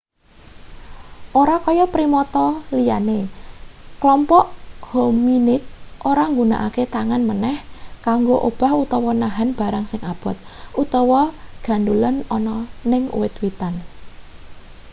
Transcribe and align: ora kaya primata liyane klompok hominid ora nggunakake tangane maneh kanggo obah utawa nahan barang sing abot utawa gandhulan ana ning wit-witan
ora 1.41 1.57
kaya 1.65 1.85
primata 1.95 2.47
liyane 2.75 3.19
klompok 4.01 4.45
hominid 4.91 5.61
ora 6.09 6.23
nggunakake 6.31 6.83
tangane 6.93 7.25
maneh 7.29 7.57
kanggo 8.05 8.35
obah 8.49 8.71
utawa 8.83 9.11
nahan 9.21 9.49
barang 9.59 9.85
sing 9.91 10.01
abot 10.13 10.37
utawa 10.83 11.21
gandhulan 11.65 12.15
ana 12.35 12.55
ning 12.89 13.03
wit-witan 13.19 13.73